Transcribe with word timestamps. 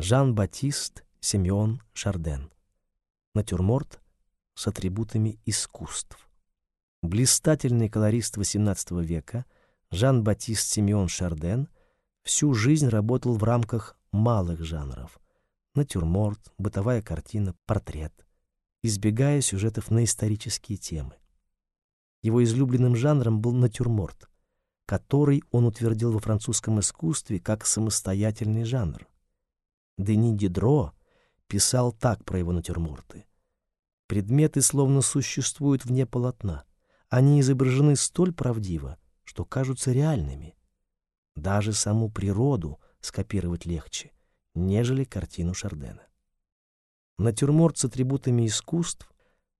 Жан-Батист 0.00 1.02
Симеон 1.18 1.82
Шарден. 1.92 2.52
Натюрморт 3.34 4.00
с 4.54 4.68
атрибутами 4.68 5.40
искусств. 5.44 6.28
Блистательный 7.02 7.88
колорист 7.88 8.38
XVIII 8.38 9.02
века 9.02 9.44
Жан-Батист 9.90 10.70
Симеон 10.70 11.08
Шарден 11.08 11.68
всю 12.22 12.54
жизнь 12.54 12.86
работал 12.86 13.34
в 13.34 13.42
рамках 13.42 13.96
малых 14.12 14.62
жанров— 14.62 15.18
натюрморт, 15.74 16.52
бытовая 16.58 17.02
картина, 17.02 17.56
портрет, 17.66 18.24
избегая 18.82 19.40
сюжетов 19.40 19.90
на 19.90 20.04
исторические 20.04 20.78
темы. 20.78 21.16
Его 22.22 22.44
излюбленным 22.44 22.94
жанром 22.94 23.40
был 23.40 23.52
натюрморт, 23.52 24.30
который 24.86 25.42
он 25.50 25.64
утвердил 25.64 26.12
во 26.12 26.20
французском 26.20 26.78
искусстве 26.78 27.40
как 27.40 27.66
самостоятельный 27.66 28.62
жанр. 28.62 29.07
Дени 29.98 30.36
Дидро 30.36 30.92
писал 31.48 31.92
так 31.92 32.24
про 32.24 32.38
его 32.38 32.52
натюрморты. 32.52 33.26
Предметы 34.06 34.62
словно 34.62 35.02
существуют 35.02 35.84
вне 35.84 36.06
полотна. 36.06 36.64
Они 37.10 37.40
изображены 37.40 37.96
столь 37.96 38.32
правдиво, 38.32 38.96
что 39.24 39.44
кажутся 39.44 39.92
реальными. 39.92 40.56
Даже 41.36 41.72
саму 41.72 42.10
природу 42.10 42.80
скопировать 43.00 43.66
легче, 43.66 44.12
нежели 44.54 45.04
картину 45.04 45.52
Шардена. 45.52 46.06
Натюрморт 47.18 47.76
с 47.78 47.84
атрибутами 47.84 48.46
искусств 48.46 49.10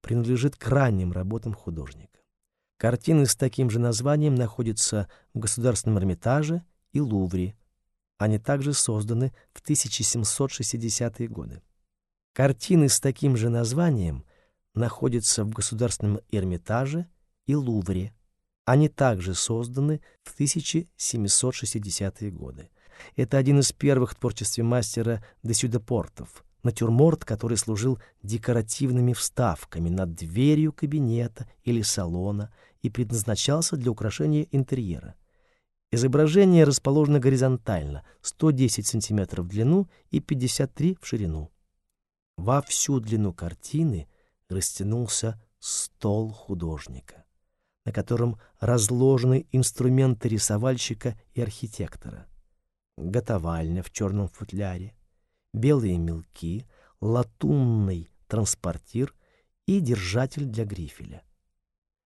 принадлежит 0.00 0.56
к 0.56 0.66
ранним 0.68 1.12
работам 1.12 1.52
художника. 1.52 2.20
Картины 2.76 3.26
с 3.26 3.36
таким 3.36 3.68
же 3.68 3.78
названием 3.78 4.34
находятся 4.34 5.10
в 5.34 5.40
Государственном 5.40 5.98
Эрмитаже 5.98 6.64
и 6.92 7.00
Лувре. 7.00 7.56
Они 8.20 8.38
также 8.38 8.74
созданы 8.74 9.32
в 9.54 9.62
1760-е 9.62 11.26
годы. 11.28 11.62
Картины 12.34 12.90
с 12.90 13.00
таким 13.00 13.34
же 13.34 13.48
названием 13.48 14.26
находятся 14.74 15.42
в 15.42 15.48
Государственном 15.48 16.20
Эрмитаже 16.30 17.06
и 17.46 17.54
Лувре. 17.54 18.12
Они 18.66 18.90
также 18.90 19.34
созданы 19.34 20.02
в 20.22 20.38
1760-е 20.38 22.30
годы. 22.30 22.68
Это 23.16 23.38
один 23.38 23.60
из 23.60 23.72
первых 23.72 24.12
в 24.12 24.16
творчестве 24.16 24.64
мастера 24.64 25.24
де 25.42 25.54
Сюдепортов, 25.54 26.44
натюрморт, 26.62 27.24
который 27.24 27.56
служил 27.56 27.98
декоративными 28.22 29.14
вставками 29.14 29.88
над 29.88 30.14
дверью 30.14 30.74
кабинета 30.74 31.48
или 31.64 31.80
салона 31.80 32.52
и 32.82 32.90
предназначался 32.90 33.78
для 33.78 33.90
украшения 33.90 34.46
интерьера. 34.50 35.14
Изображение 35.92 36.62
расположено 36.62 37.18
горизонтально, 37.18 38.04
110 38.22 38.86
см 38.86 39.42
в 39.42 39.48
длину 39.48 39.88
и 40.10 40.20
53 40.20 40.96
в 41.00 41.06
ширину. 41.06 41.50
Во 42.36 42.62
всю 42.62 43.00
длину 43.00 43.32
картины 43.32 44.08
растянулся 44.48 45.42
стол 45.58 46.30
художника, 46.30 47.24
на 47.84 47.92
котором 47.92 48.38
разложены 48.60 49.46
инструменты 49.50 50.28
рисовальщика 50.28 51.20
и 51.34 51.42
архитектора. 51.42 52.28
Готовальня 52.96 53.82
в 53.82 53.90
черном 53.90 54.28
футляре, 54.28 54.94
белые 55.52 55.98
мелки, 55.98 56.66
латунный 57.00 58.10
транспортир 58.28 59.12
и 59.66 59.80
держатель 59.80 60.44
для 60.44 60.64
грифеля. 60.64 61.24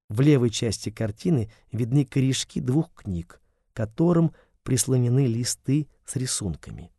В 0.09 0.23
левой 0.23 0.49
части 0.49 0.91
картины 0.91 1.53
видны 1.71 2.07
корешки 2.07 2.61
двух 2.61 2.93
книг, 2.95 3.43
которым 3.75 4.33
прислонены 4.63 5.27
листы 5.27 5.89
с 6.07 6.17
рисунками. 6.17 6.91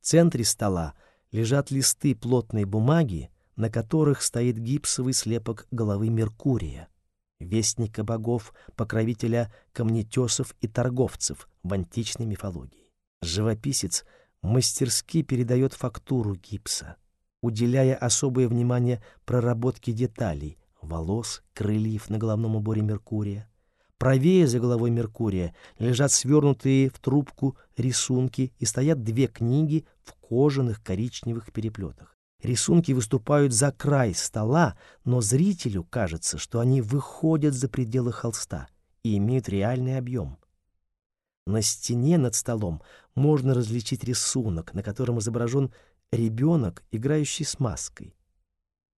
В 0.00 0.06
центре 0.06 0.44
стола 0.44 0.94
лежат 1.32 1.70
листы 1.70 2.14
плотной 2.14 2.64
бумаги, 2.64 3.30
на 3.56 3.68
которых 3.68 4.22
стоит 4.22 4.58
гипсовый 4.58 5.12
слепок 5.12 5.66
головы 5.70 6.08
Меркурия, 6.08 6.88
вестника 7.40 8.04
богов, 8.04 8.54
покровителя 8.76 9.52
камнетесов 9.72 10.54
и 10.60 10.68
торговцев 10.68 11.48
в 11.62 11.72
античной 11.72 12.26
мифологии. 12.26 12.90
Живописец 13.22 14.04
мастерски 14.42 15.22
передает 15.22 15.74
фактуру 15.74 16.34
гипса, 16.34 16.96
уделяя 17.40 17.96
особое 17.96 18.48
внимание 18.48 19.02
проработке 19.24 19.92
деталей, 19.92 20.58
волос, 20.80 21.42
крыльев 21.54 22.10
на 22.10 22.18
головном 22.18 22.56
уборе 22.56 22.82
Меркурия. 22.82 23.48
Правее 24.02 24.48
за 24.48 24.58
головой 24.58 24.90
Меркурия 24.90 25.54
лежат 25.78 26.10
свернутые 26.10 26.90
в 26.90 26.98
трубку 26.98 27.56
рисунки 27.76 28.52
и 28.58 28.64
стоят 28.64 29.04
две 29.04 29.28
книги 29.28 29.86
в 30.02 30.14
кожаных 30.14 30.82
коричневых 30.82 31.52
переплетах. 31.52 32.18
Рисунки 32.42 32.90
выступают 32.90 33.52
за 33.52 33.70
край 33.70 34.12
стола, 34.12 34.76
но 35.04 35.20
зрителю 35.20 35.84
кажется, 35.84 36.36
что 36.36 36.58
они 36.58 36.82
выходят 36.82 37.54
за 37.54 37.68
пределы 37.68 38.10
холста 38.10 38.66
и 39.04 39.16
имеют 39.18 39.48
реальный 39.48 39.96
объем. 39.96 40.36
На 41.46 41.62
стене 41.62 42.18
над 42.18 42.34
столом 42.34 42.82
можно 43.14 43.54
различить 43.54 44.02
рисунок, 44.02 44.74
на 44.74 44.82
котором 44.82 45.20
изображен 45.20 45.72
ребенок, 46.10 46.82
играющий 46.90 47.44
с 47.44 47.60
маской. 47.60 48.16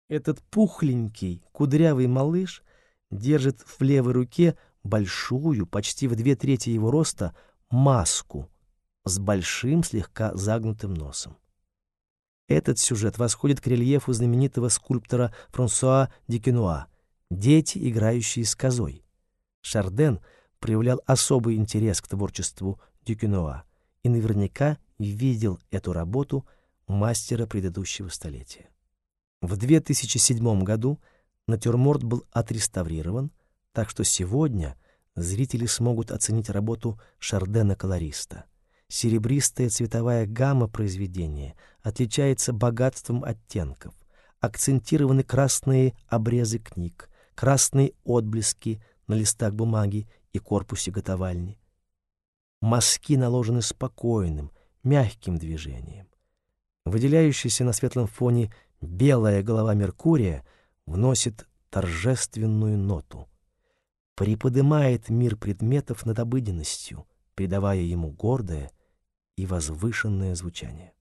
Этот 0.08 0.40
пухленький, 0.42 1.42
кудрявый 1.50 2.06
малыш 2.06 2.62
держит 3.10 3.60
в 3.66 3.82
левой 3.82 4.12
руке 4.12 4.56
большую, 4.82 5.66
почти 5.66 6.08
в 6.08 6.16
две 6.16 6.36
трети 6.36 6.70
его 6.70 6.90
роста, 6.90 7.34
маску 7.70 8.50
с 9.04 9.18
большим 9.18 9.82
слегка 9.82 10.34
загнутым 10.34 10.94
носом. 10.94 11.36
Этот 12.48 12.78
сюжет 12.78 13.18
восходит 13.18 13.60
к 13.60 13.66
рельефу 13.66 14.12
знаменитого 14.12 14.68
скульптора 14.68 15.34
Франсуа 15.50 16.12
Дикенуа 16.28 16.86
«Дети, 17.30 17.78
играющие 17.88 18.44
с 18.44 18.54
козой». 18.54 19.04
Шарден 19.62 20.20
проявлял 20.58 21.00
особый 21.06 21.56
интерес 21.56 22.00
к 22.00 22.08
творчеству 22.08 22.80
Дюкенуа 23.04 23.64
и 24.02 24.08
наверняка 24.08 24.78
видел 24.98 25.58
эту 25.70 25.92
работу 25.92 26.46
мастера 26.86 27.46
предыдущего 27.46 28.08
столетия. 28.08 28.68
В 29.40 29.56
2007 29.56 30.62
году 30.62 31.00
натюрморт 31.48 32.04
был 32.04 32.24
отреставрирован, 32.30 33.32
так 33.72 33.90
что 33.90 34.04
сегодня 34.04 34.76
зрители 35.14 35.66
смогут 35.66 36.10
оценить 36.10 36.50
работу 36.50 37.00
Шардена-колориста. 37.18 38.44
Серебристая 38.88 39.70
цветовая 39.70 40.26
гамма 40.26 40.68
произведения 40.68 41.56
отличается 41.82 42.52
богатством 42.52 43.24
оттенков. 43.24 43.94
Акцентированы 44.40 45.22
красные 45.22 45.94
обрезы 46.08 46.58
книг, 46.58 47.08
красные 47.34 47.94
отблески 48.04 48.82
на 49.06 49.14
листах 49.14 49.54
бумаги 49.54 50.08
и 50.32 50.38
корпусе 50.38 50.90
готовальни. 50.90 51.58
Мазки 52.60 53.16
наложены 53.16 53.62
спокойным, 53.62 54.50
мягким 54.82 55.38
движением. 55.38 56.08
Выделяющийся 56.84 57.64
на 57.64 57.72
светлом 57.72 58.06
фоне 58.06 58.52
белая 58.80 59.42
голова 59.42 59.74
Меркурия 59.74 60.44
вносит 60.86 61.46
торжественную 61.70 62.76
ноту, 62.76 63.28
приподнимает 64.22 65.08
мир 65.08 65.34
предметов 65.34 66.06
над 66.06 66.20
обыденностью, 66.20 67.08
придавая 67.34 67.80
ему 67.80 68.12
гордое 68.12 68.70
и 69.34 69.46
возвышенное 69.46 70.36
звучание. 70.36 70.92